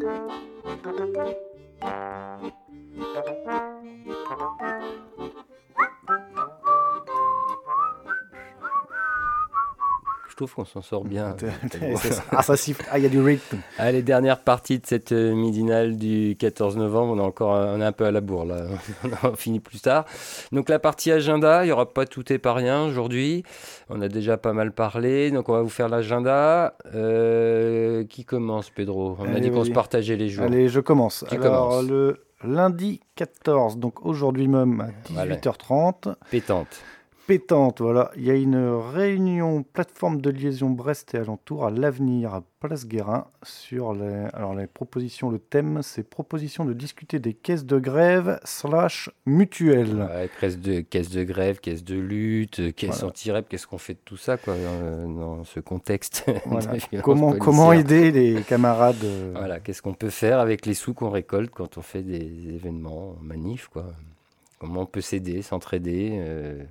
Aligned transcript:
Thank 0.00 1.34
you. 2.44 2.59
Trouve 10.46 10.54
qu'on 10.54 10.64
s'en 10.64 10.80
sort 10.80 11.04
bien. 11.04 11.36
ah, 12.32 12.42
ça 12.42 12.56
siffle. 12.56 12.84
Ah, 12.90 12.98
il 12.98 13.02
y 13.02 13.06
a 13.06 13.10
du 13.10 13.20
rythme. 13.20 13.58
Allez, 13.76 14.00
dernière 14.00 14.38
partie 14.38 14.78
de 14.78 14.86
cette 14.86 15.12
euh, 15.12 15.34
midinale 15.34 15.96
du 15.96 16.34
14 16.38 16.78
novembre. 16.78 17.12
On 17.12 17.18
est 17.18 17.26
encore 17.26 17.50
on 17.50 17.80
est 17.80 17.84
un 17.84 17.92
peu 17.92 18.06
à 18.06 18.10
la 18.10 18.22
bourre, 18.22 18.46
là. 18.46 18.64
on 19.22 19.34
finit 19.34 19.60
plus 19.60 19.80
tard. 19.80 20.06
Donc, 20.50 20.70
la 20.70 20.78
partie 20.78 21.12
agenda, 21.12 21.62
il 21.62 21.66
n'y 21.66 21.72
aura 21.72 21.92
pas 21.92 22.06
tout 22.06 22.32
et 22.32 22.38
pas 22.38 22.54
rien 22.54 22.82
aujourd'hui. 22.82 23.42
On 23.90 24.00
a 24.00 24.08
déjà 24.08 24.38
pas 24.38 24.54
mal 24.54 24.72
parlé. 24.72 25.30
Donc, 25.30 25.50
on 25.50 25.52
va 25.52 25.62
vous 25.62 25.68
faire 25.68 25.90
l'agenda. 25.90 26.74
Euh, 26.94 28.04
qui 28.04 28.24
commence, 28.24 28.70
Pedro? 28.70 29.18
On 29.18 29.34
a 29.34 29.40
dit 29.40 29.50
qu'on 29.50 29.64
se 29.64 29.70
partageait 29.70 30.16
les 30.16 30.30
jours. 30.30 30.46
Allez, 30.46 30.68
je 30.68 30.80
commence. 30.80 31.24
Alors, 31.30 31.82
le 31.82 32.24
lundi 32.42 33.00
14, 33.16 33.76
donc 33.76 34.06
aujourd'hui 34.06 34.48
même 34.48 34.92
à 35.14 35.26
18h30. 35.26 36.14
Pétante 36.30 36.82
pétante. 37.26 37.80
Voilà, 37.80 38.10
il 38.16 38.24
y 38.24 38.30
a 38.30 38.34
une 38.34 38.56
réunion 38.56 39.62
plateforme 39.62 40.20
de 40.20 40.30
liaison 40.30 40.70
Brest 40.70 41.14
et 41.14 41.18
alentour 41.18 41.66
à 41.66 41.70
l'avenir 41.70 42.34
à 42.34 42.42
Place 42.60 42.86
Guérin 42.86 43.26
sur 43.42 43.94
les, 43.94 44.26
alors 44.34 44.54
les 44.54 44.66
propositions. 44.66 45.30
Le 45.30 45.38
thème, 45.38 45.80
c'est 45.82 46.02
proposition 46.02 46.64
de 46.64 46.72
discuter 46.72 47.18
des 47.18 47.32
caisses 47.32 47.64
de 47.64 47.78
grève 47.78 48.38
slash 48.44 49.10
mutuelles. 49.26 49.94
Ouais, 49.94 50.30
caisse 50.40 50.58
de 50.58 50.80
caisse 50.80 51.10
de 51.10 51.24
grève, 51.24 51.60
caisse 51.60 51.84
de 51.84 51.98
lutte, 51.98 52.74
caisse 52.74 53.02
anti-rep. 53.02 53.48
Qu'est-ce 53.48 53.66
qu'on 53.66 53.78
fait 53.78 53.94
de 53.94 54.00
tout 54.04 54.16
ça 54.18 54.36
quoi 54.36 54.54
dans, 54.56 55.44
ce 55.44 55.60
contexte 55.60 56.26
Comment 57.02 57.32
comment 57.32 57.72
aider 57.72 58.10
les 58.10 58.42
camarades 58.42 59.04
euh, 59.04 59.32
Voilà, 59.34 59.60
qu'est-ce 59.60 59.80
qu'on 59.80 59.94
peut 59.94 60.10
faire 60.10 60.38
avec 60.38 60.66
les 60.66 60.74
sous 60.74 60.94
qu'on 60.94 61.10
récolte 61.10 61.50
quand 61.50 61.78
on 61.78 61.82
fait 61.82 62.02
des 62.02 62.54
événements, 62.54 63.16
manifs 63.22 63.68
quoi? 63.68 63.86
Comment 64.58 64.82
on 64.82 64.86
peut 64.86 65.00
s'aider, 65.00 65.40
s'entraider 65.40 66.18
euh, 66.20 66.62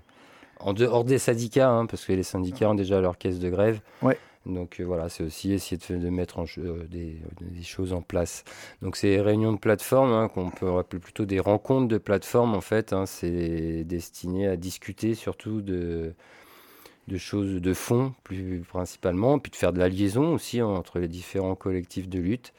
en 0.59 0.73
dehors 0.73 1.03
des 1.03 1.17
syndicats, 1.17 1.69
hein, 1.69 1.85
parce 1.85 2.05
que 2.05 2.13
les 2.13 2.23
syndicats 2.23 2.69
ont 2.69 2.75
déjà 2.75 2.99
leur 3.01 3.17
caisse 3.17 3.39
de 3.39 3.49
grève. 3.49 3.79
Ouais. 4.01 4.17
Donc 4.45 4.79
euh, 4.79 4.83
voilà, 4.83 5.09
c'est 5.09 5.23
aussi 5.23 5.53
essayer 5.53 5.77
de, 5.77 6.09
mettre 6.09 6.43
euh, 6.57 6.87
des, 6.89 7.21
choses 7.63 7.93
en 7.93 8.01
place. 8.01 8.43
Donc 8.81 8.95
ces 8.95 9.19
réunions 9.19 9.53
de 9.53 9.57
plateforme, 9.57 10.11
hein, 10.11 10.27
qu'on 10.27 10.49
peut 10.49 10.77
appeler 10.77 10.99
plutôt 10.99 11.25
des 11.25 11.39
rencontres 11.39 11.87
de 11.87 11.97
plateforme, 11.97 12.55
en 12.55 12.61
fait, 12.61 12.93
hein, 12.93 13.05
c'est 13.05 13.83
destiné 13.83 14.47
à 14.47 14.55
discuter 14.55 15.13
surtout 15.13 15.61
de, 15.61 16.13
de 17.07 17.17
choses 17.17 17.61
de 17.61 17.73
fond, 17.73 18.13
plus 18.23 18.63
principalement, 18.67 19.39
puis 19.39 19.51
de 19.51 19.55
faire 19.55 19.73
de 19.73 19.79
la 19.79 19.89
liaison 19.89 20.33
aussi 20.33 20.61
entre 20.61 20.99
les 20.99 21.07
différents 21.07 21.55
collectifs 21.55 22.07
de 22.07 22.19
lutte 22.19 22.53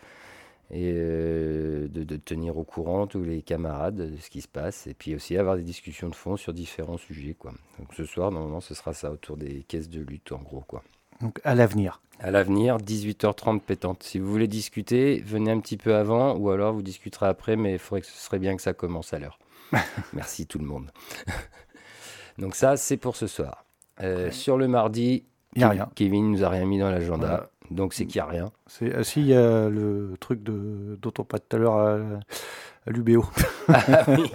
et 0.70 0.92
euh, 0.94 1.88
de, 1.88 2.16
tenir 2.16 2.56
au 2.56 2.64
courant 2.64 3.06
tous 3.06 3.22
les 3.22 3.42
camarades 3.42 4.12
de 4.12 4.16
ce 4.16 4.30
qui 4.30 4.40
se 4.40 4.48
passe 4.48 4.86
et 4.86 4.94
puis 4.94 5.14
aussi 5.14 5.36
avoir 5.36 5.56
des 5.56 5.62
discussions 5.62 6.08
de 6.08 6.14
fond 6.14 6.36
sur 6.36 6.52
différents 6.52 6.96
sujets 6.96 7.34
quoi. 7.34 7.52
Donc 7.78 7.92
ce 7.94 8.04
soir 8.04 8.30
normalement 8.30 8.60
ce 8.60 8.74
sera 8.74 8.94
ça 8.94 9.10
autour 9.10 9.36
des 9.36 9.64
caisses 9.66 9.88
de 9.88 10.00
lutte 10.00 10.32
en 10.32 10.38
gros 10.38 10.60
quoi. 10.60 10.82
Donc 11.20 11.40
à 11.44 11.54
l'avenir. 11.54 12.00
À 12.20 12.30
l'avenir 12.30 12.76
18h30 12.78 13.60
pétante. 13.60 14.02
Si 14.02 14.18
vous 14.18 14.30
voulez 14.30 14.46
discuter, 14.46 15.22
venez 15.26 15.50
un 15.50 15.60
petit 15.60 15.76
peu 15.76 15.94
avant 15.94 16.36
ou 16.36 16.50
alors 16.50 16.72
vous 16.72 16.82
discuterez 16.82 17.26
après 17.26 17.56
mais 17.56 17.72
il 17.72 17.78
faudrait 17.78 18.02
que 18.02 18.06
ce 18.06 18.16
serait 18.16 18.38
bien 18.38 18.54
que 18.54 18.62
ça 18.62 18.72
commence 18.72 19.12
à 19.12 19.18
l'heure. 19.18 19.38
Merci 20.12 20.46
tout 20.46 20.58
le 20.58 20.66
monde. 20.66 20.90
Donc 22.38 22.54
ça 22.54 22.76
c'est 22.76 22.96
pour 22.96 23.16
ce 23.16 23.26
soir. 23.26 23.64
Euh, 24.02 24.30
sur 24.30 24.56
le 24.56 24.68
mardi, 24.68 25.24
il 25.56 25.64
a 25.64 25.68
rien. 25.68 25.90
Kevin 25.94 26.30
nous 26.30 26.44
a 26.44 26.48
rien 26.48 26.64
mis 26.64 26.78
dans 26.78 26.90
l'agenda. 26.90 27.50
Donc 27.70 27.94
c'est 27.94 28.06
qu'il 28.06 28.20
n'y 28.20 28.26
a 28.26 28.30
rien. 28.30 28.52
C'est, 28.66 28.94
ah, 28.94 29.04
si, 29.04 29.20
il 29.20 29.28
y 29.28 29.34
a 29.34 29.68
le 29.68 30.14
truc 30.20 30.42
de, 30.42 30.98
dont 31.00 31.12
on 31.18 31.24
parlait 31.24 31.44
tout 31.48 31.56
à 31.56 31.58
l'heure 31.58 31.76
à, 31.78 31.98
l'UBO. 32.86 33.24
Ah, 33.72 34.04
oui. 34.08 34.32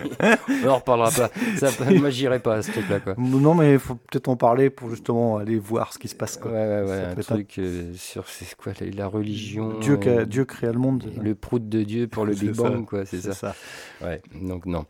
On 0.63 0.69
en 0.69 0.75
reparlera 0.75 1.11
pas. 1.11 1.29
Ça, 1.57 1.69
moi, 1.91 2.09
j'irai 2.09 2.39
pas 2.39 2.55
à 2.55 2.61
ce 2.61 2.71
truc-là. 2.71 2.99
Quoi. 2.99 3.15
Non, 3.17 3.53
mais 3.53 3.73
il 3.73 3.79
faut 3.79 3.95
peut-être 3.95 4.29
en 4.29 4.37
parler 4.37 4.69
pour 4.69 4.89
justement 4.89 5.37
aller 5.37 5.59
voir 5.59 5.91
ce 5.91 5.99
qui 5.99 6.07
se 6.07 6.15
passe. 6.15 6.37
Quoi. 6.37 6.51
Ouais, 6.51 6.67
ouais, 6.67 6.83
ouais. 6.83 7.03
Un 7.05 7.15
truc 7.15 7.57
euh, 7.57 7.91
sur 7.95 8.27
c'est 8.27 8.55
quoi, 8.55 8.71
la, 8.79 9.07
religion. 9.07 9.79
Dieu, 9.79 9.99
euh, 10.05 10.25
Dieu 10.25 10.45
créa 10.45 10.71
le 10.71 10.79
monde. 10.79 11.11
Le 11.21 11.35
prout 11.35 11.67
de 11.67 11.83
Dieu 11.83 12.07
pour 12.07 12.25
le 12.25 12.33
Big 12.33 12.51
Bang, 12.55 12.85
quoi. 12.85 13.05
C'est, 13.05 13.21
ça. 13.21 13.55
Ouais, 14.01 14.21
donc 14.41 14.65
non. 14.65 14.85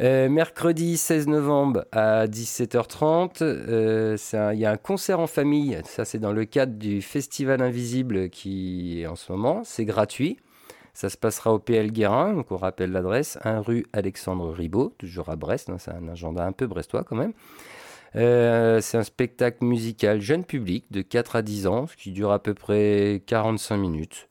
Euh, 0.00 0.28
mercredi 0.28 0.96
16 0.96 1.28
novembre 1.28 1.84
à 1.92 2.26
17h30, 2.26 3.44
il 4.52 4.58
y 4.58 4.64
a 4.64 4.70
un 4.70 4.76
concert 4.76 5.20
en 5.20 5.26
famille. 5.26 5.78
Ça, 5.84 6.04
c'est 6.04 6.18
dans 6.18 6.32
le 6.32 6.44
cadre 6.46 6.72
du 6.72 7.00
Festival 7.00 7.62
Invisible 7.62 8.28
qui 8.30 9.02
est 9.02 9.06
en 9.06 9.16
ce 9.16 9.30
moment. 9.30 9.62
C'est 9.64 9.84
gratuit. 9.84 10.38
Ça 10.94 11.10
se 11.10 11.16
passera 11.16 11.52
au 11.52 11.58
PL 11.58 11.90
Guérin, 11.90 12.34
donc 12.34 12.52
on 12.52 12.56
rappelle 12.56 12.92
l'adresse, 12.92 13.38
1 13.42 13.60
rue 13.60 13.84
Alexandre 13.92 14.50
Ribaud, 14.52 14.94
toujours 14.96 15.28
à 15.28 15.36
Brest, 15.36 15.68
hein, 15.68 15.76
c'est 15.78 15.90
un 15.90 16.08
agenda 16.08 16.46
un 16.46 16.52
peu 16.52 16.66
brestois 16.66 17.02
quand 17.02 17.16
même. 17.16 17.32
Euh, 18.16 18.80
c'est 18.80 18.96
un 18.96 19.02
spectacle 19.02 19.64
musical 19.64 20.20
jeune 20.20 20.44
public 20.44 20.86
de 20.92 21.02
4 21.02 21.36
à 21.36 21.42
10 21.42 21.66
ans, 21.66 21.86
ce 21.88 21.96
qui 21.96 22.12
dure 22.12 22.30
à 22.30 22.38
peu 22.38 22.54
près 22.54 23.22
45 23.26 23.76
minutes. 23.76 24.28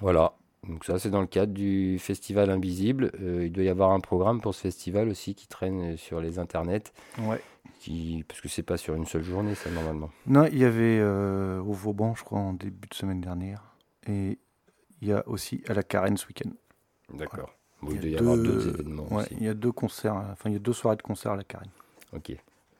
Voilà, 0.00 0.34
donc 0.68 0.84
ça 0.84 0.98
c'est 0.98 1.10
dans 1.10 1.20
le 1.20 1.26
cadre 1.26 1.52
du 1.52 1.98
Festival 1.98 2.50
Invisible. 2.50 3.10
Euh, 3.20 3.46
il 3.46 3.52
doit 3.52 3.64
y 3.64 3.68
avoir 3.68 3.90
un 3.90 4.00
programme 4.00 4.40
pour 4.40 4.54
ce 4.54 4.60
festival 4.60 5.08
aussi 5.08 5.34
qui 5.34 5.48
traîne 5.48 5.96
sur 5.96 6.20
les 6.20 6.38
internets. 6.38 6.92
Ouais. 7.18 7.40
Qui, 7.80 8.24
parce 8.28 8.40
que 8.40 8.48
c'est 8.48 8.62
pas 8.62 8.76
sur 8.76 8.94
une 8.94 9.06
seule 9.06 9.24
journée 9.24 9.54
ça 9.54 9.70
normalement. 9.70 10.10
Non, 10.26 10.46
il 10.46 10.58
y 10.58 10.64
avait 10.64 10.98
euh, 11.00 11.60
au 11.60 11.72
Vauban 11.72 12.14
je 12.14 12.22
crois 12.22 12.38
en 12.38 12.52
début 12.52 12.88
de 12.88 12.94
semaine 12.94 13.20
dernière. 13.20 13.62
Et 14.06 14.38
il 15.04 15.10
y 15.10 15.12
a 15.12 15.22
aussi 15.28 15.62
à 15.68 15.74
la 15.74 15.82
Carène 15.82 16.16
ce 16.16 16.26
week-end. 16.26 16.50
D'accord. 17.12 17.50
il, 17.82 18.00
doit 18.00 18.08
y, 18.08 18.16
avoir 18.16 18.36
deux 18.38 18.68
événements. 18.68 19.06
Ouais, 19.12 19.24
il 19.32 19.44
y 19.44 19.48
a 19.48 19.54
deux 19.54 19.72
concerts, 19.72 20.14
enfin 20.14 20.48
il 20.48 20.54
y 20.54 20.56
a 20.56 20.60
deux 20.60 20.72
soirées 20.72 20.96
de 20.96 21.02
concerts 21.02 21.32
à 21.32 21.36
la 21.36 21.44
Carène. 21.44 21.70
Ok. 22.14 22.34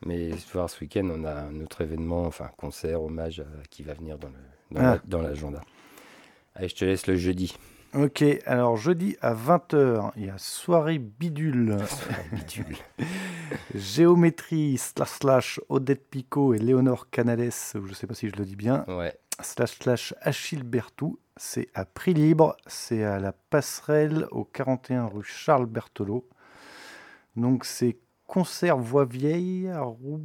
Mais 0.06 0.30
ce 0.38 0.80
week-end, 0.80 1.08
on 1.10 1.24
a 1.24 1.34
un 1.34 1.60
autre 1.60 1.82
événement, 1.82 2.24
enfin 2.24 2.50
concert, 2.56 3.02
hommage 3.02 3.42
qui 3.70 3.82
va 3.82 3.94
venir 3.94 4.18
dans 4.18 4.30
ah. 4.76 4.98
l'agenda. 5.10 5.60
Allez, 6.54 6.68
je 6.68 6.74
te 6.74 6.84
laisse 6.84 7.06
le 7.06 7.16
jeudi. 7.16 7.54
Ok, 7.94 8.24
alors 8.46 8.76
jeudi 8.76 9.16
à 9.20 9.34
20h, 9.34 10.12
il 10.16 10.26
y 10.26 10.30
a 10.30 10.38
soirée 10.38 10.98
bidule. 10.98 11.76
bidule. 12.32 12.76
Géométrie 13.74 14.78
slash 14.78 15.10
slash 15.10 15.60
Odette 15.68 16.08
Picot 16.10 16.54
et 16.54 16.58
Léonore 16.58 17.08
Canales, 17.10 17.50
je 17.74 17.78
ne 17.78 17.94
sais 17.94 18.06
pas 18.06 18.14
si 18.14 18.28
je 18.28 18.36
le 18.36 18.44
dis 18.44 18.56
bien. 18.56 18.84
Ouais. 18.88 19.16
Slash 19.40 19.78
slash 19.78 20.14
Achille 20.22 20.64
Bertou 20.64 21.18
c'est 21.36 21.68
à 21.74 21.84
prix 21.84 22.14
libre, 22.14 22.56
c'est 22.66 23.02
à 23.04 23.18
la 23.18 23.32
passerelle 23.32 24.26
au 24.30 24.44
41 24.44 25.06
rue 25.06 25.24
Charles 25.24 25.66
Berthelot. 25.66 26.28
Donc 27.36 27.64
c'est 27.64 27.96
concert 28.26 28.78
voix 28.78 29.04
vieille 29.04 29.68
à 29.68 29.82
roue 29.82 30.18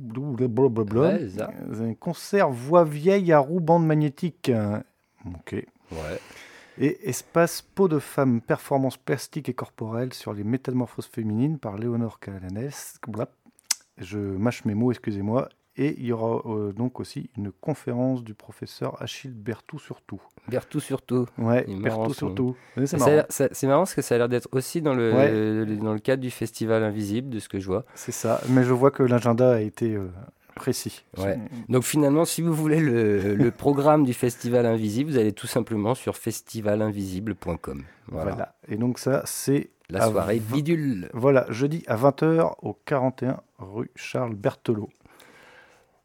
un 1.82 1.94
concert 1.94 2.50
voix 2.50 2.84
vieille 2.84 3.34
à 3.34 3.40
roue 3.40 3.60
bande 3.60 3.86
magnétique. 3.86 4.52
Ok. 5.26 5.54
Ouais. 5.92 6.20
Et 6.78 7.10
espace 7.10 7.62
peau 7.62 7.88
de 7.88 8.00
femme, 8.00 8.40
performance 8.40 8.96
plastique 8.96 9.50
et 9.50 9.54
corporelle 9.54 10.14
sur 10.14 10.34
les 10.34 10.46
métamorphoses 10.46 11.08
féminines 11.08 11.60
par 11.60 11.78
Léonore 11.78 12.20
Calanes. 12.20 12.72
Je 13.98 14.18
mâche 14.18 14.64
mes 14.64 14.76
mots, 14.76 14.92
excusez-moi. 14.92 15.50
Et 15.82 15.96
il 15.98 16.08
y 16.08 16.12
aura 16.12 16.42
euh, 16.46 16.74
donc 16.74 17.00
aussi 17.00 17.30
une 17.38 17.54
conférence 17.54 18.22
du 18.22 18.34
professeur 18.34 19.02
Achille 19.02 19.32
Bertou 19.32 19.80
surtout. 19.80 20.22
Bertou 20.50 20.82
surtout. 20.82 21.26
Ouais, 21.38 21.66
Bertou 21.70 22.14
surtout. 22.14 22.58
C'est 22.86 22.98
marrant. 22.98 23.24
marrant. 23.64 23.80
parce 23.80 23.96
que 23.96 24.02
ça 24.02 24.16
a 24.16 24.18
l'air 24.18 24.28
d'être 24.28 24.50
aussi 24.52 24.82
dans 24.82 24.94
le, 24.94 25.78
dans 25.78 25.94
le 25.94 26.00
cadre 26.00 26.22
du 26.22 26.32
festival 26.32 26.84
invisible, 26.84 27.30
de 27.30 27.40
ce 27.40 27.48
que 27.48 27.62
je 27.62 27.68
vois. 27.68 27.86
C'est 27.96 28.12
ça, 28.12 28.42
mais 28.50 28.64
je 28.66 28.74
vois 28.74 28.92
que 28.92 29.04
l'agenda 29.04 29.54
a 29.54 29.62
été 29.62 29.96
euh, 29.96 30.10
précis. 30.54 31.06
Ouais. 31.18 31.40
Donc 31.70 31.84
finalement, 31.84 32.26
si 32.26 32.42
vous 32.42 32.54
voulez 32.54 32.82
le, 32.82 33.36
le, 33.36 33.52
programme 33.58 34.04
du 34.04 34.14
festival 34.14 34.66
invisible, 34.66 35.12
vous 35.12 35.18
allez 35.18 35.32
tout 35.32 35.48
simplement 35.48 35.96
sur 35.96 36.18
festivalinvisible.com. 36.18 37.84
Voilà. 38.10 38.32
voilà. 38.32 38.56
Et 38.68 38.76
donc 38.76 39.00
ça, 39.00 39.22
c'est... 39.24 39.70
La 39.92 40.08
soirée 40.08 40.40
bidule. 40.40 41.10
Voilà, 41.14 41.48
jeudi 41.50 41.84
à 41.88 41.96
20h 41.96 42.58
au 42.62 42.78
41 42.86 43.42
rue 43.58 43.90
Charles 43.96 44.36
Berthelot. 44.36 44.90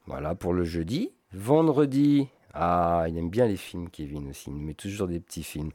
Voilà 0.07 0.35
pour 0.35 0.53
le 0.53 0.65
jeudi. 0.65 1.11
Vendredi, 1.33 2.29
Ah, 2.57 3.07
il 3.09 3.19
aime 3.19 3.31
bien 3.31 3.47
les 3.49 3.57
films, 3.57 3.91
Kevin 3.91 4.29
aussi. 4.31 4.45
Il 4.49 4.55
nous 4.55 4.63
met 4.65 4.75
toujours 4.75 5.09
des 5.09 5.19
petits 5.19 5.43
films. 5.43 5.71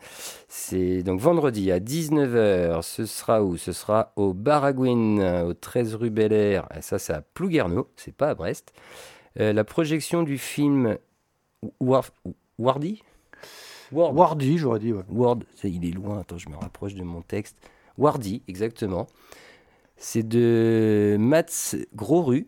C'est 0.47 1.03
donc 1.03 1.19
vendredi 1.19 1.71
à 1.73 1.79
19h. 1.81 2.81
Ce 2.83 3.05
sera 3.05 3.43
où? 3.43 3.57
Ce 3.57 3.73
sera 3.73 4.13
au 4.15 4.33
Baragouin, 4.33 5.43
au 5.45 5.53
13 5.53 5.95
rue 5.95 6.09
Bel 6.09 6.31
Air. 6.31 6.69
Et 6.77 6.81
ça, 6.81 6.97
c'est 6.97 7.11
à 7.11 7.21
Plouguerneau, 7.21 7.89
c'est 7.97 8.15
pas 8.15 8.29
à 8.29 8.35
Brest. 8.35 8.71
Euh, 9.39 9.51
la 9.51 9.65
projection 9.65 10.23
du 10.23 10.37
film 10.37 10.97
Wardy? 11.81 13.03
Wardy, 13.91 14.57
j'aurais 14.57 14.79
dit. 14.79 14.93
Ouais. 14.93 15.03
Ward, 15.09 15.43
il 15.63 15.85
est 15.85 15.91
loin. 15.91 16.19
Attends, 16.19 16.37
je 16.37 16.47
me 16.47 16.55
rapproche 16.55 16.93
de 16.93 17.03
mon 17.03 17.21
texte. 17.21 17.57
Wardy, 17.97 18.41
exactement. 18.47 19.07
C'est 19.97 20.25
de 20.25 21.17
Mats 21.19 21.75
Grosru. 21.93 22.45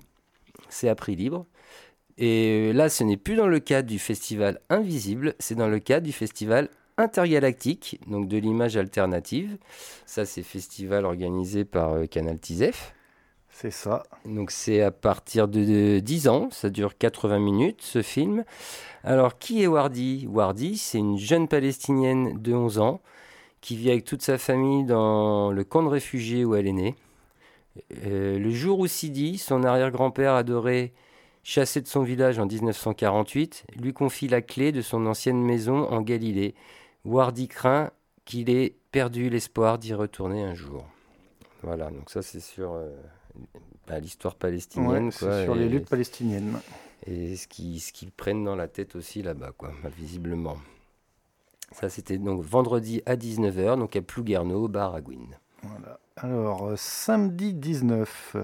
C'est 0.70 0.88
à 0.88 0.96
prix 0.96 1.18
libre. 1.18 1.46
Et 2.24 2.72
là, 2.74 2.88
ce 2.88 3.04
n'est 3.04 3.18
plus 3.18 3.36
dans 3.36 3.48
le 3.48 3.60
cadre 3.60 3.90
du 3.90 3.98
festival 3.98 4.62
Invisible, 4.70 5.34
c'est 5.40 5.56
dans 5.56 5.68
le 5.68 5.80
cadre 5.80 6.06
du 6.06 6.12
festival 6.12 6.70
intergalactique, 6.98 8.00
donc 8.06 8.28
de 8.28 8.38
l'image 8.38 8.78
alternative. 8.78 9.58
Ça, 10.06 10.24
c'est 10.26 10.44
festival 10.44 11.04
organisé 11.06 11.66
par 11.66 11.94
euh, 11.94 12.06
Canal 12.06 12.38
TISEF. 12.38 12.94
C'est 13.50 13.72
ça. 13.72 14.04
Donc 14.26 14.52
c'est 14.52 14.82
à 14.82 14.92
partir 14.92 15.48
de 15.48 15.98
10 15.98 16.28
ans, 16.28 16.50
ça 16.52 16.70
dure 16.70 16.96
80 16.96 17.40
minutes 17.40 17.82
ce 17.82 18.04
film. 18.04 18.44
Alors 19.04 19.40
qui 19.40 19.64
est 19.64 19.68
Wardy? 19.68 20.28
Wardy, 20.30 20.78
c'est 20.78 21.00
une 21.00 21.18
jeune 21.18 21.48
palestinienne 21.48 22.40
de 22.40 22.54
11 22.54 22.78
ans 22.78 23.02
qui 23.62 23.76
vit 23.76 23.90
avec 23.90 24.06
toute 24.06 24.22
sa 24.22 24.38
famille 24.38 24.86
dans 24.86 25.52
le 25.52 25.64
camp 25.64 25.82
de 25.82 25.90
réfugiés 25.90 26.46
où 26.46 26.56
elle 26.56 26.68
est 26.68 26.72
née. 26.72 26.96
Euh, 28.06 28.38
le 28.38 28.52
jour 28.52 28.80
où 28.80 28.86
Sidi, 28.86 29.40
son 29.40 29.64
arrière-grand-père 29.64 30.34
adoré, 30.34 30.94
chassé 31.44 31.82
de 31.82 31.88
son 31.88 32.04
village 32.04 32.40
en 32.40 32.46
1948, 32.46 33.66
lui 33.80 33.94
confie 33.94 34.28
la 34.28 34.42
clé 34.42 34.72
de 34.72 34.82
son 34.82 35.06
ancienne 35.06 35.42
maison 35.42 35.88
en 35.90 36.02
Galilée. 36.02 36.56
Wardy 37.06 37.48
craint 37.48 37.92
qu'il 38.26 38.50
ait 38.50 38.76
perdu 38.92 39.30
l'espoir 39.30 39.78
d'y 39.78 39.94
retourner 39.94 40.44
un 40.44 40.54
jour. 40.54 40.86
Voilà, 41.64 41.90
donc 41.92 42.10
ça 42.10 42.22
c'est 42.22 42.40
sur 42.40 42.74
euh, 42.74 42.90
bah, 43.88 44.00
l'histoire 44.00 44.36
palestinienne. 44.36 45.12
sur 45.12 45.56
les 45.56 45.70
luttes 45.70 45.90
palestiniennes. 45.90 46.60
Et 47.08 47.36
ce 47.36 47.48
qu'ils 47.48 47.80
ce 47.80 47.92
qu'ils 47.92 48.12
prennent 48.12 48.44
dans 48.44 48.56
la 48.56 48.68
tête 48.68 48.96
aussi 48.96 49.24
là-bas, 49.24 49.54
quoi, 49.58 49.74
visiblement. 49.98 50.58
Ça 51.72 51.90
c'était 51.90 52.18
donc 52.18 52.44
vendredi 52.44 53.02
à 53.06 53.16
19h, 53.16 53.80
donc 53.80 53.96
à 53.96 54.02
Plouguerneau, 54.02 54.68
Baragouin. 54.68 55.30
Voilà. 55.64 56.00
Alors, 56.18 56.68
euh, 56.68 56.76
samedi 56.78 57.54
19, 57.54 58.36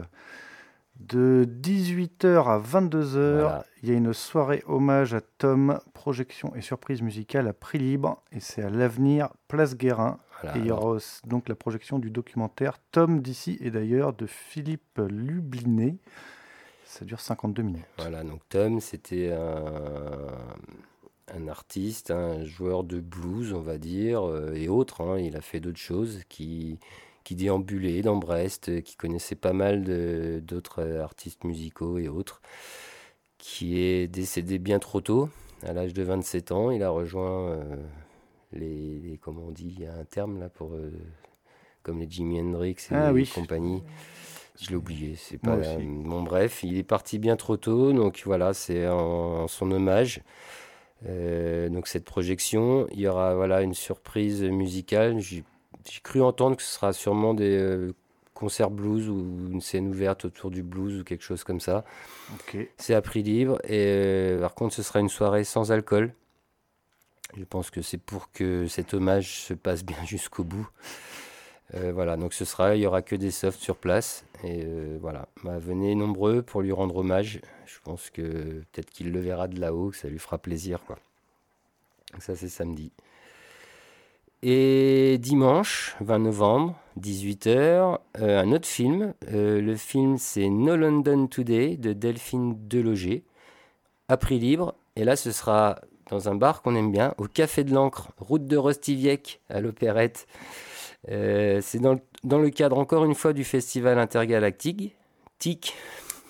de 1.00 1.48
18h 1.48 2.48
à 2.48 2.60
22h, 2.60 3.64
il 3.84 3.90
y 3.90 3.92
a 3.92 3.96
une 3.96 4.14
soirée 4.14 4.64
hommage 4.66 5.14
à 5.14 5.22
Tom, 5.22 5.80
projection 5.94 6.56
et 6.56 6.62
surprise 6.62 7.02
musicale 7.02 7.48
à 7.48 7.54
prix 7.54 7.78
libre, 7.78 8.24
et 8.32 8.40
c'est 8.40 8.64
à 8.64 8.70
l'avenir, 8.70 9.30
Place 9.48 9.76
Guérin. 9.76 10.20
et 10.44 10.60
il 10.60 10.66
y 10.66 10.72
aura 10.72 10.98
donc 11.26 11.50
la 11.50 11.56
projection 11.56 12.00
du 12.00 12.10
documentaire 12.10 12.78
Tom 12.92 13.22
d'ici 13.22 13.58
et 13.62 13.72
d'ailleurs 13.72 14.14
de 14.14 14.26
Philippe 14.26 15.00
Lublinet. 15.10 15.98
Ça 16.86 17.06
dure 17.06 17.20
52 17.20 17.62
minutes. 17.62 17.86
Voilà, 17.98 18.24
donc 18.24 18.42
Tom, 18.50 18.80
c'était 18.80 19.32
un, 19.32 20.32
un, 21.36 21.48
artiste, 21.48 22.12
un 22.12 22.44
joueur 22.44 22.84
de 22.84 23.00
blues, 23.00 23.54
on 23.54 23.62
va 23.62 23.78
dire, 23.78 24.28
euh, 24.28 24.54
et 24.54 24.68
autres. 24.70 25.02
Hein. 25.02 25.20
Il 25.20 25.36
a 25.36 25.42
fait 25.42 25.60
d'autres 25.60 25.80
choses 25.80 26.22
qui 26.30 26.80
qui 27.28 27.36
déambulait 27.36 28.04
dans 28.04 28.16
Brest, 28.16 28.70
euh, 28.70 28.80
qui 28.80 28.96
connaissait 28.96 29.36
pas 29.36 29.52
mal 29.52 29.84
d'autres 30.46 30.98
artistes 31.02 31.44
musicaux 31.44 31.98
et 31.98 32.08
autres, 32.08 32.42
qui 33.38 33.82
est 33.82 34.08
décédé 34.08 34.60
bien 34.60 34.80
trop 34.80 35.02
tôt, 35.02 35.28
à 35.64 35.74
l'âge 35.74 35.94
de 35.94 36.04
27 36.04 36.54
ans. 36.54 36.72
Il 36.72 36.84
a 36.84 36.90
rejoint 36.90 37.50
euh, 37.50 37.76
les, 38.54 39.20
comment 39.22 39.42
on 39.50 39.52
dit, 39.52 39.76
il 39.78 39.84
y 39.84 39.86
a 39.86 39.94
un 39.94 40.06
terme 40.06 40.40
là 40.40 40.48
pour 40.48 40.72
euh, 40.72 40.90
comme 41.84 42.00
les 42.00 42.10
Jimi 42.10 42.40
Hendrix 42.40 42.78
et 42.92 42.96
ah, 42.96 43.12
oui. 43.12 43.30
compagnie. 43.36 43.84
Je 44.62 44.70
l'ai 44.70 44.76
oublié, 44.76 45.16
c'est 45.18 45.38
pas. 45.38 45.58
bon, 45.58 46.24
bref, 46.24 46.64
il 46.64 46.78
est 46.78 46.84
parti 46.84 47.20
bien 47.20 47.36
trop 47.36 47.58
tôt, 47.58 47.92
donc 47.92 48.22
voilà, 48.26 48.54
c'est 48.54 48.88
en, 48.88 49.50
son 49.50 49.70
hommage. 49.72 50.22
donc 51.04 51.88
cette 51.88 52.06
projection, 52.06 52.88
il 52.94 53.02
y 53.02 53.08
aura 53.08 53.36
voilà 53.36 53.64
une 53.64 53.74
surprise 53.74 54.44
musicale 54.44 55.20
j'ai 55.20 55.44
cru 56.04 56.22
entendre 56.22 56.56
que 56.56 56.64
ce 56.64 56.74
sera 56.74 56.94
sûrement 56.94 57.34
des 57.34 57.58
euh, 57.58 57.94
concerts 58.34 58.70
blues 58.70 59.10
ou 59.10 59.50
une 59.52 59.62
scène 59.62 59.88
ouverte 59.88 60.26
autour 60.26 60.52
du 60.52 60.64
blues 60.64 61.02
ou 61.02 61.04
quelque 61.04 61.24
chose 61.24 61.44
comme 61.44 61.60
ça. 61.60 61.84
C'est 62.78 62.94
à 62.94 63.02
prix 63.02 63.24
libre. 63.24 63.60
Et 63.64 63.86
euh, 63.88 64.42
par 64.42 64.56
contre, 64.56 64.76
ce 64.76 64.84
sera 64.84 65.00
une 65.00 65.10
soirée 65.10 65.44
sans 65.44 65.72
alcool. 65.72 66.14
Je 67.38 67.44
pense 67.44 67.70
que 67.70 67.82
c'est 67.82 67.98
pour 67.98 68.32
que 68.32 68.68
cet 68.68 68.94
hommage 68.94 69.42
se 69.42 69.54
passe 69.54 69.84
bien 69.84 70.02
jusqu'au 70.06 70.44
bout. 70.44 70.68
Euh, 71.74 71.92
voilà, 71.92 72.16
donc 72.16 72.34
ce 72.34 72.46
sera, 72.46 72.76
il 72.76 72.82
y 72.82 72.88
aura 72.88 73.02
que 73.02 73.16
des 73.16 73.32
softs 73.32 73.60
sur 73.60 73.76
place. 73.76 74.24
Et 74.44 74.66
voilà, 75.02 75.28
bah, 75.44 75.58
venez 75.60 75.96
nombreux 75.96 76.42
pour 76.42 76.62
lui 76.62 76.72
rendre 76.72 76.98
hommage. 76.98 77.42
Je 77.66 77.80
pense 77.84 78.10
que 78.10 78.22
peut-être 78.22 78.90
qu'il 78.90 79.12
le 79.12 79.20
verra 79.20 79.48
de 79.48 79.60
là-haut, 79.60 79.90
que 79.90 79.98
ça 79.98 80.08
lui 80.08 80.20
fera 80.20 80.38
plaisir. 80.38 80.80
Quoi. 80.86 80.98
ça, 82.20 82.36
c'est 82.36 82.50
samedi. 82.50 82.92
Et 84.44 85.18
dimanche 85.20 85.96
20 86.02 86.20
novembre, 86.20 86.76
18h, 87.00 87.98
euh, 88.20 88.40
un 88.40 88.52
autre 88.52 88.68
film. 88.68 89.14
Euh, 89.34 89.60
le 89.62 89.76
film, 89.76 90.18
c'est 90.20 90.48
No 90.48 90.76
London 90.76 91.26
Today 91.26 91.76
de 91.76 91.94
Delphine 91.94 92.56
Deloger, 92.68 93.24
à 94.10 94.18
prix 94.18 94.38
libre. 94.38 94.76
Et 94.96 95.04
là, 95.04 95.16
ce 95.16 95.32
sera 95.32 95.80
dans 96.12 96.30
un 96.30 96.36
bar 96.36 96.62
qu'on 96.62 96.76
aime 96.76 96.92
bien, 96.92 97.16
au 97.18 97.26
Café 97.26 97.64
de 97.64 97.74
l'Ancre, 97.74 98.12
route 98.18 98.46
de 98.46 98.58
Rostiviec, 98.58 99.42
à 99.50 99.60
l'Opérette. 99.60 100.28
Euh, 101.10 101.60
c'est 101.62 101.80
dans, 101.80 102.00
dans, 102.24 102.40
le 102.40 102.52
cadre, 102.52 102.78
encore 102.78 103.06
une 103.06 103.16
fois, 103.16 103.34
du 103.34 103.44
festival 103.44 103.98
intergalactique. 103.98 104.96
TIC. 105.40 105.74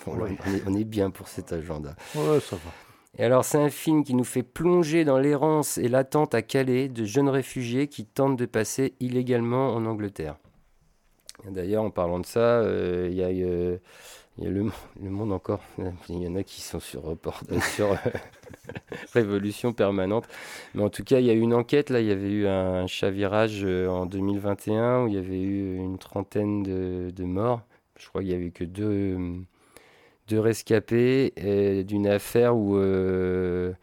on, 0.05 0.25
est, 0.25 0.37
on, 0.65 0.73
est, 0.73 0.83
bien 0.85 1.09
pour 1.09 1.27
cet 1.27 1.51
agenda. 1.51 1.95
Ouais, 2.15 2.39
ça 2.39 2.55
va. 2.55 2.86
Et 3.19 3.23
alors, 3.23 3.43
c'est 3.43 3.57
un 3.57 3.71
film 3.71 4.03
qui 4.03 4.13
nous 4.13 4.23
fait 4.23 4.43
plonger 4.43 5.03
dans 5.03 5.17
l'errance 5.17 5.79
et 5.79 5.87
l'attente 5.87 6.35
à 6.35 6.43
Calais 6.43 6.87
de 6.87 7.03
jeunes 7.03 7.29
réfugiés 7.29 7.87
qui 7.87 8.05
tentent 8.05 8.37
de 8.37 8.45
passer 8.45 8.93
illégalement 8.99 9.73
en 9.73 9.85
Angleterre. 9.85 10.37
D'ailleurs, 11.49 11.83
en 11.83 11.89
parlant 11.89 12.19
de 12.19 12.25
ça, 12.27 12.39
euh, 12.39 13.07
il 13.09 13.17
y 13.17 13.23
a, 13.23 13.27
euh, 13.27 13.77
le, 14.39 14.69
Monde 14.99 15.31
encore. 15.31 15.61
Il 16.09 16.21
y 16.21 16.27
en 16.27 16.35
a 16.35 16.43
qui 16.43 16.61
sont 16.61 16.79
sur, 16.79 17.01
report, 17.01 17.41
sur 17.75 17.91
euh, 17.91 17.95
Révolution 19.13 19.73
permanente. 19.73 20.27
Mais 20.75 20.83
en 20.83 20.89
tout 20.89 21.03
cas, 21.03 21.19
il 21.19 21.25
y 21.25 21.31
a 21.31 21.33
eu 21.33 21.39
une 21.39 21.55
enquête. 21.55 21.89
Là, 21.89 22.01
il 22.01 22.07
y 22.07 22.11
avait 22.11 22.29
eu 22.29 22.47
un 22.47 22.85
chavirage 22.85 23.65
en 23.65 24.05
2021 24.05 25.03
où 25.03 25.07
il 25.07 25.15
y 25.15 25.17
avait 25.17 25.41
eu 25.41 25.77
une 25.77 25.97
trentaine 25.97 26.61
de, 26.61 27.09
de 27.09 27.23
morts. 27.23 27.61
Je 27.97 28.07
crois 28.09 28.21
qu'il 28.21 28.29
n'y 28.29 28.35
avait 28.35 28.51
que 28.51 28.63
deux 28.63 29.17
de 30.27 30.37
rescapés 30.37 31.33
d'une 31.87 32.07
affaire 32.07 32.55
où 32.55 32.77
euh, 32.77 33.73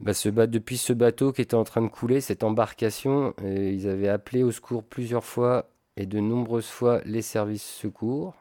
bah, 0.00 0.12
depuis 0.46 0.78
ce 0.78 0.92
bateau 0.92 1.32
qui 1.32 1.42
était 1.42 1.54
en 1.54 1.64
train 1.64 1.82
de 1.82 1.88
couler, 1.88 2.20
cette 2.20 2.42
embarcation, 2.42 3.34
euh, 3.42 3.70
ils 3.72 3.88
avaient 3.88 4.08
appelé 4.08 4.42
au 4.42 4.50
secours 4.50 4.82
plusieurs 4.82 5.24
fois 5.24 5.68
et 5.96 6.06
de 6.06 6.20
nombreuses 6.20 6.68
fois 6.68 7.02
les 7.04 7.22
services 7.22 7.66
secours 7.66 8.34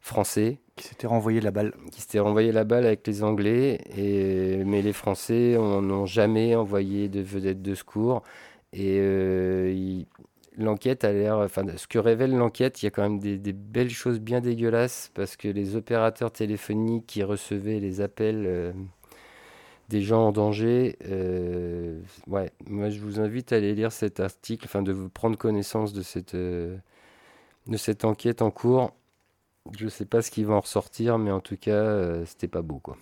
français. 0.00 0.58
Qui 0.76 0.88
s'étaient 0.88 1.06
renvoyé 1.06 1.40
la 1.40 1.50
balle. 1.50 1.74
Qui 1.92 2.00
s'étaient 2.00 2.18
renvoyé 2.18 2.52
la 2.52 2.64
balle 2.64 2.86
avec 2.86 3.06
les 3.06 3.22
Anglais, 3.22 3.80
et, 3.96 4.64
mais 4.64 4.82
les 4.82 4.92
Français 4.92 5.56
n'ont 5.58 6.06
jamais 6.06 6.54
envoyé 6.54 7.08
de 7.08 7.20
vedettes 7.20 7.62
de 7.62 7.74
secours. 7.74 8.22
Et 8.72 8.98
euh, 9.00 10.04
l'enquête 10.58 11.04
a 11.04 11.12
l'air, 11.12 11.38
enfin, 11.38 11.64
ce 11.76 11.86
que 11.86 11.98
révèle 11.98 12.36
l'enquête, 12.36 12.82
il 12.82 12.86
y 12.86 12.88
a 12.88 12.90
quand 12.90 13.02
même 13.02 13.18
des, 13.18 13.52
belles 13.52 13.90
choses 13.90 14.18
bien 14.18 14.40
dégueulasses 14.40 15.10
parce 15.14 15.36
que 15.36 15.48
les 15.48 15.76
opérateurs 15.76 16.32
téléphoniques 16.32 17.06
qui 17.06 17.22
recevaient 17.22 17.80
les 17.80 18.00
appels 18.00 18.44
euh, 18.46 18.72
des 19.88 20.02
gens 20.02 20.26
en 20.26 20.32
danger, 20.32 20.98
euh, 21.06 22.00
ouais, 22.26 22.52
moi 22.66 22.90
je 22.90 23.00
vous 23.00 23.20
invite 23.20 23.52
à 23.52 23.56
aller 23.56 23.74
lire 23.74 23.92
cet 23.92 24.20
article, 24.20 24.66
enfin, 24.66 24.82
de 24.82 24.92
vous 24.92 25.08
prendre 25.08 25.38
connaissance 25.38 25.92
de 25.92 26.02
cette, 26.02 26.34
euh, 26.34 26.76
de 27.68 27.76
cette 27.76 28.04
enquête 28.04 28.42
en 28.42 28.50
cours. 28.50 28.92
Je 29.78 29.84
ne 29.84 29.90
sais 29.90 30.06
pas 30.06 30.22
ce 30.22 30.30
qui 30.30 30.44
va 30.44 30.54
en 30.54 30.60
ressortir, 30.60 31.18
mais 31.18 31.30
en 31.30 31.40
tout 31.40 31.56
cas, 31.56 32.24
c'était 32.24 32.48
pas 32.48 32.62
beau, 32.62 32.78
quoi. 32.78 32.96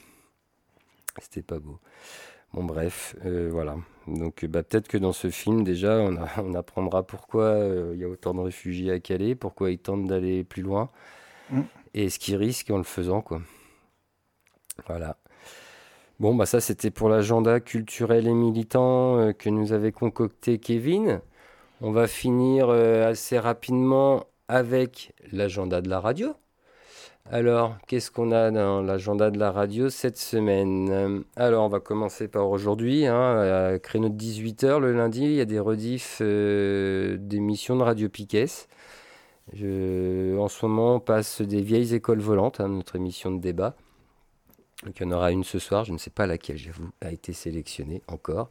C'était 1.20 1.42
pas 1.42 1.60
beau. 1.60 1.78
Bon, 2.52 2.64
bref, 2.64 3.14
voilà. 3.50 3.76
Donc 4.06 4.44
bah, 4.46 4.62
peut-être 4.62 4.88
que 4.88 4.98
dans 4.98 5.12
ce 5.12 5.30
film, 5.30 5.64
déjà, 5.64 5.98
on, 6.38 6.54
apprendra 6.54 7.02
pourquoi 7.02 7.44
euh, 7.44 7.92
il 7.94 8.00
y 8.00 8.04
a 8.04 8.08
autant 8.08 8.34
de 8.34 8.40
réfugiés 8.40 8.92
à 8.92 9.00
Calais, 9.00 9.34
pourquoi 9.34 9.70
ils 9.70 9.78
tentent 9.78 10.06
d'aller 10.06 10.44
plus 10.44 10.62
loin, 10.62 10.90
mm. 11.50 11.62
et 11.94 12.10
ce 12.10 12.18
qu'ils 12.18 12.36
risquent 12.36 12.70
en 12.70 12.78
le 12.78 12.84
faisant. 12.84 13.20
quoi. 13.22 13.40
Voilà. 14.86 15.16
Bon, 16.20 16.34
bah 16.34 16.46
ça, 16.46 16.60
c'était 16.60 16.90
pour 16.90 17.08
l'agenda 17.10 17.60
culturel 17.60 18.26
et 18.26 18.32
militant 18.32 19.18
euh, 19.18 19.32
que 19.32 19.50
nous 19.50 19.72
avait 19.72 19.92
concocté 19.92 20.58
Kevin. 20.58 21.20
On 21.82 21.92
va 21.92 22.06
finir 22.06 22.68
euh, 22.70 23.10
assez 23.10 23.38
rapidement 23.38 24.24
avec 24.48 25.14
l'agenda 25.32 25.82
de 25.82 25.90
la 25.90 26.00
radio. 26.00 26.34
Alors, 27.32 27.76
qu'est-ce 27.88 28.12
qu'on 28.12 28.30
a 28.30 28.52
dans 28.52 28.82
l'agenda 28.82 29.32
de 29.32 29.38
la 29.38 29.50
radio 29.50 29.90
cette 29.90 30.16
semaine? 30.16 31.24
Alors, 31.34 31.64
on 31.64 31.68
va 31.68 31.80
commencer 31.80 32.28
par 32.28 32.48
aujourd'hui, 32.48 33.06
hein, 33.06 33.72
à 33.72 33.78
créneau 33.80 34.08
de 34.08 34.16
18h 34.16 34.78
le 34.78 34.92
lundi, 34.92 35.22
il 35.22 35.32
y 35.32 35.40
a 35.40 35.44
des 35.44 35.58
rediffs 35.58 36.18
euh, 36.20 37.16
d'émissions 37.18 37.74
de 37.76 37.82
Radio 37.82 38.08
Piquet. 38.08 38.46
en 39.54 39.56
ce 40.48 40.66
moment, 40.66 40.94
on 40.94 41.00
passe 41.00 41.42
des 41.42 41.62
vieilles 41.62 41.94
écoles 41.94 42.20
volantes, 42.20 42.60
hein, 42.60 42.68
notre 42.68 42.94
émission 42.94 43.32
de 43.32 43.40
débat. 43.40 43.74
Il 44.84 44.92
y 45.00 45.04
en 45.04 45.10
aura 45.10 45.32
une 45.32 45.42
ce 45.42 45.58
soir, 45.58 45.84
je 45.84 45.92
ne 45.92 45.98
sais 45.98 46.10
pas 46.10 46.28
laquelle, 46.28 46.58
j'avoue, 46.58 46.90
a 47.00 47.10
été 47.10 47.32
sélectionnée 47.32 48.02
encore. 48.06 48.50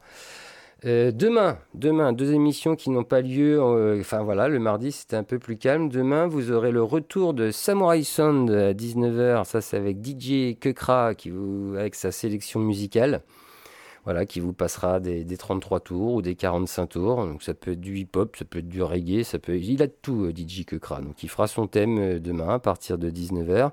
Euh, 0.84 1.10
demain, 1.10 1.58
demain, 1.72 2.12
deux 2.12 2.34
émissions 2.34 2.76
qui 2.76 2.90
n'ont 2.90 3.04
pas 3.04 3.22
lieu. 3.22 3.58
Euh, 3.60 3.98
enfin 4.00 4.22
voilà, 4.22 4.48
le 4.48 4.58
mardi 4.58 4.92
c'était 4.92 5.16
un 5.16 5.24
peu 5.24 5.38
plus 5.38 5.56
calme. 5.56 5.88
Demain, 5.88 6.26
vous 6.26 6.52
aurez 6.52 6.70
le 6.70 6.82
retour 6.82 7.32
de 7.32 7.50
Samurai 7.50 8.02
Sound 8.02 8.50
à 8.50 8.74
19h. 8.74 9.44
Ça, 9.46 9.62
c'est 9.62 9.78
avec 9.78 10.04
DJ 10.04 10.58
Kekra 10.58 11.14
qui 11.14 11.32
avec 11.78 11.94
sa 11.94 12.12
sélection 12.12 12.60
musicale. 12.60 13.22
Voilà, 14.04 14.24
qui 14.24 14.38
vous 14.38 14.52
passera 14.52 15.00
des, 15.00 15.24
33 15.36 15.80
tours 15.80 16.14
ou 16.14 16.22
des 16.22 16.36
45 16.36 16.86
tours. 16.86 17.26
Donc 17.26 17.42
ça 17.42 17.54
peut 17.54 17.72
être 17.72 17.80
du 17.80 17.98
hip-hop, 17.98 18.36
ça 18.36 18.44
peut 18.44 18.60
être 18.60 18.68
du 18.68 18.82
reggae, 18.82 19.24
ça 19.24 19.38
peut. 19.38 19.56
Il 19.56 19.82
a 19.82 19.88
tout, 19.88 20.26
euh, 20.26 20.32
DJ 20.36 20.64
Kekra. 20.64 21.00
Donc 21.00 21.22
il 21.22 21.28
fera 21.28 21.46
son 21.48 21.66
thème 21.66 22.20
demain 22.20 22.50
à 22.50 22.58
partir 22.58 22.98
de 22.98 23.10
19h. 23.10 23.72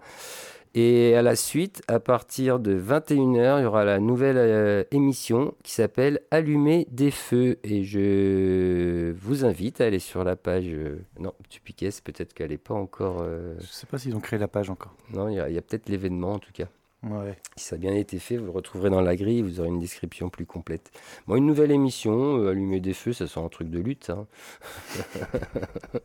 Et 0.76 1.16
à 1.16 1.22
la 1.22 1.36
suite, 1.36 1.84
à 1.88 2.00
partir 2.00 2.60
de 2.60 2.76
21h, 2.76 3.60
il 3.60 3.64
y 3.64 3.66
aura 3.66 3.86
la 3.86 4.00
nouvelle 4.00 4.38
euh, 4.38 4.84
émission 4.90 5.54
qui 5.64 5.72
s'appelle 5.72 6.22
Allumer 6.32 6.88
des 6.90 7.12
feux. 7.12 7.60
Et 7.64 7.84
je 7.84 9.12
vous 9.12 9.46
invite 9.46 9.82
à 9.82 9.86
aller 9.86 10.00
sur 10.00 10.24
la 10.24 10.36
page. 10.36 10.66
Euh, 10.70 11.00
non, 11.20 11.34
tu 11.50 11.62
piquais, 11.62 11.90
peut-être 12.04 12.34
qu'elle 12.34 12.50
n'est 12.50 12.58
pas 12.58 12.74
encore. 12.74 13.20
Euh, 13.22 13.54
je 13.60 13.66
ne 13.66 13.68
sais 13.68 13.86
pas 13.86 14.00
s'ils 14.00 14.16
ont 14.16 14.20
créé 14.20 14.40
la 14.40 14.48
page 14.48 14.72
encore. 14.72 14.96
Non, 15.14 15.30
il 15.30 15.36
y 15.36 15.40
a, 15.40 15.62
peut-être 15.62 15.90
l'événement 15.90 16.34
en 16.34 16.40
tout 16.40 16.52
cas. 16.52 16.68
Ouais. 17.04 17.38
Si 17.56 17.66
ça 17.66 17.76
a 17.76 17.78
bien 17.78 17.94
été 17.94 18.18
fait, 18.18 18.38
vous 18.38 18.46
le 18.46 18.52
retrouverez 18.52 18.90
dans 18.90 19.02
la 19.02 19.16
grille, 19.16 19.44
vous 19.44 19.60
aurez 19.60 19.70
une 19.70 19.80
description 19.80 20.30
plus 20.30 20.48
complète. 20.48 20.90
Bon, 21.28 21.36
une 21.36 21.46
nouvelle 21.46 21.72
émission, 21.72 22.48
Allumer 22.48 22.80
des 22.80 22.94
feux, 22.94 23.14
ça 23.14 23.28
sent 23.28 23.42
un 23.42 23.50
truc 23.50 23.70
de 23.70 23.80
lutte. 23.80 24.10
Hein. 24.10 24.26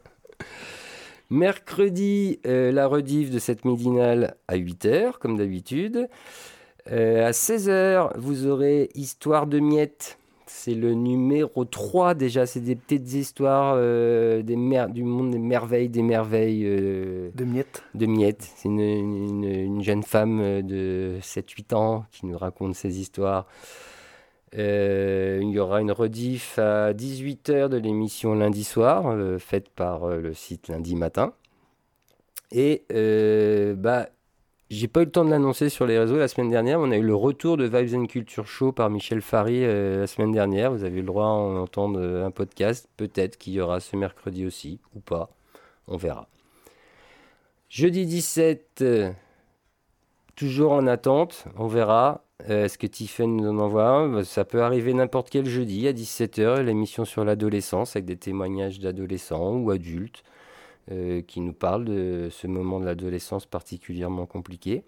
Mercredi, 1.31 2.41
euh, 2.47 2.73
la 2.73 2.87
rediff 2.87 3.31
de 3.31 3.39
cette 3.39 3.67
midinale 3.67 4.37
à 4.49 4.57
8h, 4.57 5.19
comme 5.19 5.37
d'habitude. 5.37 6.09
Euh, 6.91 7.29
à 7.29 7.33
16h, 7.33 8.13
vous 8.17 8.47
aurez 8.47 8.89
Histoire 8.95 9.47
de 9.47 9.59
miettes. 9.59 10.19
C'est 10.47 10.75
le 10.75 10.95
numéro 10.95 11.67
3 11.67 12.15
déjà. 12.15 12.47
C'est 12.47 12.61
des 12.61 12.77
petites 12.77 13.13
histoires 13.13 13.75
euh, 13.77 14.41
des 14.43 14.57
du 14.89 15.05
monde 15.05 15.33
des 15.33 15.39
merveilles, 15.39 15.91
des 15.91 16.03
merveilles. 16.03 16.65
de 16.65 17.45
miettes. 17.45 17.85
De 17.95 18.07
miettes. 18.07 18.51
C'est 18.57 18.71
une, 18.71 18.81
une, 18.81 19.83
jeune 19.83 20.03
femme 20.03 20.63
de 20.63 21.19
7-8 21.21 21.75
ans 21.75 22.07
qui 22.11 22.25
nous 22.25 22.39
raconte 22.39 22.75
ces 22.75 23.01
histoires. 23.01 23.47
Euh, 24.57 25.40
il 25.43 25.50
y 25.50 25.59
aura 25.59 25.81
une 25.81 25.93
rediff 25.93 26.59
à 26.59 26.93
18h 26.93 27.69
de 27.69 27.76
l'émission 27.76 28.35
lundi 28.35 28.64
soir, 28.64 29.09
euh, 29.09 29.38
faite 29.38 29.69
par 29.69 30.05
euh, 30.05 30.21
le 30.21 30.35
site 30.35 30.69
lundi 30.69 30.97
matin. 30.97 31.35
Et 32.50 32.85
bah, 33.76 34.09
j'ai 34.71 34.88
pas 34.88 35.02
eu 35.02 35.05
le 35.05 35.11
temps 35.11 35.25
de 35.25 35.31
l'annoncer 35.31 35.69
sur 35.69 35.87
les 35.87 35.99
réseaux 35.99 36.17
la 36.17 36.28
semaine 36.28 36.49
dernière. 36.49 36.81
On 36.81 36.90
a 36.90 36.97
eu 36.97 37.02
le 37.02 37.14
retour 37.14 37.59
de 37.59 37.64
Vibes 37.64 37.95
and 37.95 38.07
Culture 38.07 38.47
Show 38.47 38.73
par 38.73 38.88
Michel 38.88 39.21
Fary 39.21 39.67
la 39.67 40.07
semaine 40.07 40.33
dernière. 40.33 40.73
Vous 40.73 40.83
avez 40.85 41.00
le 41.00 41.07
droit 41.07 41.26
à 41.26 41.28
entendre 41.28 42.00
un 42.00 42.31
podcast. 42.31 42.88
Peut-être 42.97 43.37
qu'il 43.37 43.52
y 43.52 43.61
aura 43.61 43.81
ce 43.81 43.97
mercredi 43.97 44.47
aussi, 44.47 44.81
ou 44.95 45.00
pas. 45.00 45.28
On 45.88 45.99
verra. 45.99 46.26
Jeudi 47.69 48.07
17, 48.07 48.83
toujours 50.37 50.73
en 50.73 50.87
attente. 50.87 51.45
On 51.59 51.67
verra. 51.67 52.25
Euh, 52.47 52.66
est-ce 52.66 52.78
que 52.78 52.87
Tiffen 52.87 53.37
nous 53.37 53.49
en 53.49 53.59
envoie 53.59 54.07
bah, 54.09 54.25
Ça 54.25 54.45
peut 54.45 54.62
arriver 54.62 54.95
n'importe 54.95 55.28
quel 55.30 55.47
jeudi 55.47 55.88
à 55.88 55.92
17h, 55.92 56.62
l'émission 56.62 57.04
sur 57.04 57.25
l'adolescence 57.25 57.97
avec 57.97 58.04
des 58.04 58.16
témoignages 58.16 58.78
d'adolescents 58.78 59.57
ou 59.57 59.71
adultes 59.71 60.23
euh, 60.92 61.21
qui 61.23 61.40
nous 61.40 61.52
parlent 61.52 61.85
de 61.85 62.28
ce 62.30 62.47
moment 62.47 62.78
de 62.80 62.85
l'adolescence 62.85 63.45
particulièrement 63.45 64.26
compliqué. 64.26 64.85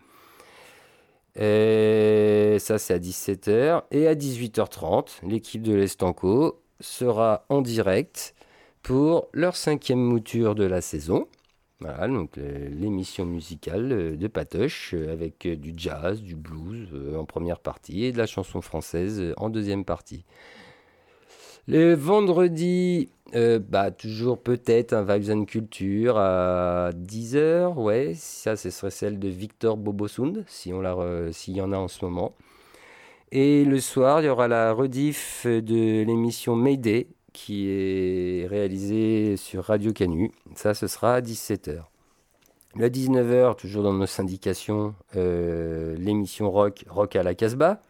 Et 1.36 2.56
ça, 2.60 2.78
c'est 2.78 2.94
à 2.94 2.98
17h. 2.98 3.82
Et 3.90 4.06
à 4.06 4.14
18h30, 4.14 5.26
l'équipe 5.28 5.62
de 5.62 5.74
l'Estanco 5.74 6.60
sera 6.80 7.44
en 7.48 7.62
direct 7.62 8.34
pour 8.82 9.28
leur 9.32 9.56
cinquième 9.56 10.00
mouture 10.00 10.54
de 10.54 10.64
la 10.64 10.80
saison. 10.80 11.28
Voilà, 11.80 12.08
donc 12.08 12.36
euh, 12.36 12.68
l'émission 12.68 13.24
musicale 13.24 13.90
euh, 13.90 14.16
de 14.16 14.28
Patoche 14.28 14.92
euh, 14.92 15.10
avec 15.10 15.48
du 15.48 15.72
jazz, 15.74 16.20
du 16.20 16.36
blues 16.36 16.88
en 17.16 17.24
première 17.24 17.58
partie 17.58 18.04
et 18.04 18.12
de 18.12 18.18
la 18.18 18.26
chanson 18.26 18.60
française 18.60 19.32
en 19.38 19.48
deuxième 19.48 19.86
partie. 19.86 20.24
Le 21.66 21.94
vendredi, 21.94 23.08
bah, 23.32 23.92
toujours 23.92 24.40
peut-être 24.40 24.92
un 24.92 25.04
Vibes 25.04 25.30
and 25.30 25.44
Culture 25.44 26.18
à 26.18 26.90
10h, 26.92 27.74
ouais, 27.74 28.12
ça 28.16 28.56
ce 28.56 28.70
serait 28.70 28.90
celle 28.90 29.18
de 29.20 29.28
Victor 29.28 29.76
Bobosund, 29.76 30.42
si 30.48 30.72
s'il 31.32 31.56
y 31.56 31.60
en 31.60 31.72
a 31.72 31.76
en 31.76 31.86
ce 31.86 32.04
moment. 32.04 32.34
Et 33.30 33.64
le 33.64 33.78
soir, 33.78 34.20
il 34.20 34.26
y 34.26 34.28
aura 34.28 34.48
la 34.48 34.72
rediff 34.72 35.46
de 35.46 36.02
l'émission 36.02 36.56
Mayday 36.56 37.06
qui 37.32 37.68
est 37.68 38.46
réalisé 38.48 39.36
sur 39.36 39.64
Radio 39.64 39.92
Canu. 39.92 40.32
Ça, 40.54 40.74
ce 40.74 40.86
sera 40.86 41.14
à 41.14 41.20
17h. 41.20 41.82
Le 42.76 42.88
19h, 42.88 43.56
toujours 43.56 43.82
dans 43.82 43.92
nos 43.92 44.06
syndications, 44.06 44.94
euh, 45.16 45.96
l'émission 45.96 46.50
rock, 46.50 46.84
rock 46.88 47.16
à 47.16 47.22
la 47.22 47.34
Casbah, 47.34 47.80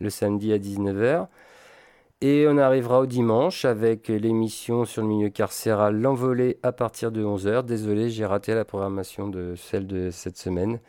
le 0.00 0.08
samedi 0.08 0.52
à 0.52 0.58
19h. 0.58 1.26
Et 2.22 2.46
on 2.48 2.56
arrivera 2.56 3.00
au 3.00 3.06
dimanche 3.06 3.66
avec 3.66 4.08
l'émission 4.08 4.86
sur 4.86 5.02
le 5.02 5.08
milieu 5.08 5.28
carcéral 5.28 6.00
L'Envolée 6.00 6.58
à 6.62 6.72
partir 6.72 7.12
de 7.12 7.22
11h. 7.22 7.64
Désolé, 7.64 8.08
j'ai 8.08 8.24
raté 8.24 8.54
la 8.54 8.64
programmation 8.64 9.28
de 9.28 9.54
celle 9.56 9.86
de 9.86 10.10
cette 10.10 10.38
semaine. 10.38 10.80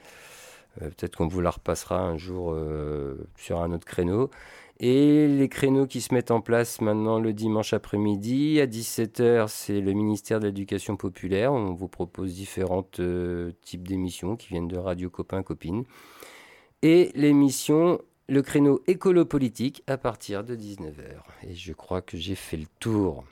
Euh, 0.82 0.86
peut-être 0.90 1.18
qu'on 1.18 1.28
vous 1.28 1.42
la 1.42 1.50
repassera 1.50 2.00
un 2.00 2.18
jour 2.18 2.52
euh, 2.54 3.28
sur 3.36 3.62
un 3.62 3.74
autre 3.74 3.86
créneau. 3.86 4.30
Et 4.80 5.28
les 5.28 5.48
créneaux 5.48 5.88
qui 5.88 6.02
se 6.02 6.14
mettent 6.14 6.32
en 6.32 6.42
place 6.42 6.82
maintenant 6.82 7.20
le 7.20 7.32
dimanche 7.32 7.74
après-midi, 7.74 8.60
à 8.60 8.68
17h, 8.68 9.48
c'est 9.48 9.80
le 9.80 9.94
ministère 9.94 10.42
de 10.42 10.48
l'Éducation 10.48 10.98
populaire. 10.98 11.54
On 11.54 11.74
vous 11.74 11.88
propose 11.88 12.34
différents 12.34 12.88
euh, 13.00 13.52
types 13.62 13.88
d'émissions 13.88 14.36
qui 14.36 14.50
viennent 14.50 14.68
de 14.68 14.78
Radio 14.78 15.10
Copain 15.10 15.44
Copine. 15.44 15.86
Et 16.82 17.12
l'émission, 17.16 18.02
le 18.28 18.42
créneau 18.42 18.82
écolo-politique 18.86 19.82
à 19.88 19.98
partir 19.98 20.44
de 20.44 20.58
19h. 20.58 21.22
Et 21.48 21.56
je 21.56 21.72
crois 21.72 22.02
que 22.02 22.18
j'ai 22.18 22.36
fait 22.36 22.58
le 22.58 22.68
tour. 22.80 23.24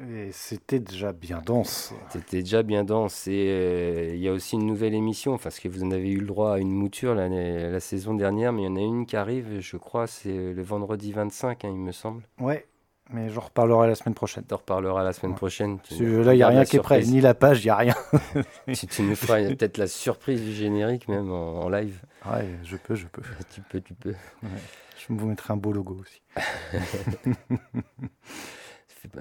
Et 0.00 0.30
c'était 0.32 0.80
déjà 0.80 1.12
bien 1.12 1.40
dense. 1.44 1.94
C'était 2.10 2.42
déjà 2.42 2.62
bien 2.62 2.84
dense. 2.84 3.26
Et 3.28 3.46
euh, 3.48 4.14
il 4.14 4.20
y 4.20 4.28
a 4.28 4.32
aussi 4.32 4.56
une 4.56 4.66
nouvelle 4.66 4.94
émission, 4.94 5.38
parce 5.38 5.60
que 5.60 5.68
vous 5.68 5.84
en 5.84 5.90
avez 5.90 6.10
eu 6.10 6.18
le 6.18 6.26
droit 6.26 6.54
à 6.54 6.58
une 6.58 6.72
mouture 6.72 7.14
la 7.14 7.80
saison 7.80 8.14
dernière, 8.14 8.52
mais 8.52 8.62
il 8.62 8.66
y 8.66 8.68
en 8.68 8.76
a 8.76 8.80
une 8.80 9.06
qui 9.06 9.16
arrive, 9.16 9.60
je 9.60 9.76
crois, 9.76 10.06
c'est 10.06 10.52
le 10.52 10.62
vendredi 10.62 11.12
25, 11.12 11.64
hein, 11.64 11.68
il 11.70 11.78
me 11.78 11.92
semble. 11.92 12.22
Ouais, 12.40 12.66
mais 13.12 13.28
j'en 13.28 13.42
reparlerai 13.42 13.88
la 13.88 13.94
semaine 13.94 14.14
prochaine. 14.14 14.44
Tu 14.46 14.54
en 14.54 14.56
reparleras 14.56 15.04
la 15.04 15.12
semaine 15.12 15.34
prochaine. 15.34 15.78
Là, 16.00 16.34
il 16.34 16.36
n'y 16.36 16.42
a 16.42 16.48
rien 16.48 16.64
qui 16.64 16.76
est 16.76 16.80
prêt, 16.80 17.02
ni 17.02 17.20
la 17.20 17.34
page, 17.34 17.62
il 17.62 17.66
n'y 17.66 17.70
a 17.70 17.76
rien. 17.76 17.94
tu, 18.72 19.02
nous 19.02 19.16
feras 19.16 19.42
peut-être 19.42 19.78
la 19.78 19.86
surprise 19.86 20.42
du 20.42 20.52
générique 20.52 21.08
même 21.08 21.30
en, 21.30 21.68
live. 21.68 22.00
Ouais, 22.26 22.48
je 22.64 22.76
peux, 22.76 22.94
je 22.94 23.06
peux. 23.06 23.22
tu 23.54 23.60
peux, 23.60 23.80
tu 23.80 23.94
peux. 23.94 24.14
Je 24.42 25.12
vous 25.12 25.26
mettrai 25.26 25.52
un 25.52 25.56
beau 25.56 25.72
logo 25.72 26.00
aussi. 26.00 26.22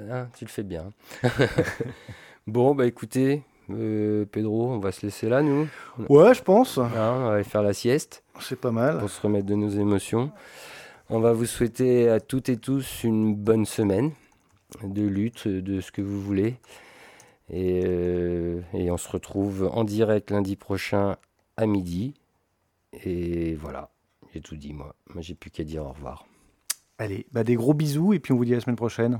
Ah, 0.10 0.28
tu 0.38 0.46
le 0.46 0.50
fais 0.50 0.64
bien. 0.64 0.90
bon, 2.48 2.76
bah 2.76 2.86
écoutez, 2.86 3.44
euh, 3.70 4.26
Pedro, 4.26 4.72
on 4.72 4.80
va 4.80 4.92
se 4.92 5.06
laisser 5.06 5.30
là, 5.30 5.42
nous. 5.42 5.68
Ouais, 6.10 6.34
je 6.34 6.42
pense. 6.42 6.78
Hein, 6.78 6.92
on 6.96 7.26
va 7.26 7.34
aller 7.34 7.44
faire 7.44 7.64
la 7.64 7.74
sieste. 7.74 8.24
C'est 8.40 8.60
pas 8.60 8.72
mal. 8.72 9.00
Pour 9.00 9.10
se 9.10 9.22
remettre 9.22 9.46
de 9.46 9.56
nos 9.56 9.70
émotions. 9.70 10.32
On 11.10 11.20
va 11.20 11.34
vous 11.34 11.46
souhaiter 11.46 12.10
à 12.10 12.20
toutes 12.20 12.50
et 12.50 12.58
tous 12.58 13.04
une 13.04 13.36
bonne 13.36 13.66
semaine 13.66 14.12
de 14.84 15.04
lutte, 15.04 15.48
de 15.48 15.82
ce 15.82 15.92
que 15.92 16.02
vous 16.02 16.22
voulez. 16.22 16.56
Et, 17.50 17.84
euh, 17.86 18.62
et 18.74 18.90
on 18.92 18.98
se 18.98 19.10
retrouve 19.10 19.70
en 19.74 19.84
direct 19.84 20.32
lundi 20.32 20.56
prochain 20.56 21.18
à 21.58 21.66
midi. 21.66 22.14
Et 23.06 23.56
voilà, 23.56 23.90
j'ai 24.34 24.42
tout 24.42 24.56
dit, 24.56 24.74
moi. 24.74 24.96
Moi, 25.14 25.22
j'ai 25.22 25.36
plus 25.36 25.52
qu'à 25.52 25.64
dire 25.64 25.84
au 25.84 25.90
revoir. 25.90 26.26
Allez, 26.98 27.26
bah 27.32 27.44
des 27.44 27.56
gros 27.56 27.74
bisous 27.74 28.14
et 28.14 28.20
puis 28.20 28.32
on 28.32 28.38
vous 28.38 28.46
dit 28.46 28.54
à 28.54 28.56
la 28.56 28.62
semaine 28.62 28.76
prochaine. 28.76 29.20